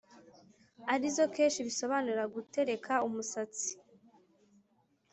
[0.93, 3.69] ari zo kesh, bisobanura gutereka umusatsi